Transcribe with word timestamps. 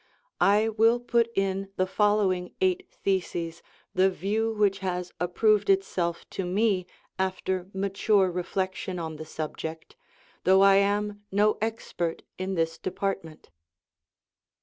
I 0.39 0.67
will 0.67 0.99
put 0.99 1.29
in 1.35 1.69
the 1.75 1.85
following 1.85 2.55
eight 2.59 2.89
theses 2.91 3.61
the 3.93 4.09
view 4.09 4.51
which 4.51 4.79
has 4.79 5.11
approved 5.19 5.69
itself 5.69 6.27
to 6.31 6.43
me 6.43 6.87
after 7.19 7.69
mature 7.71 8.31
reflection 8.31 8.97
on 8.97 9.17
the 9.17 9.25
subject, 9.25 9.95
though 10.43 10.63
I 10.63 10.77
am 10.77 11.21
no 11.31 11.59
expert 11.61 12.23
in 12.39 12.55
this 12.55 12.79
department: 12.79 13.49
I. 13.51 13.53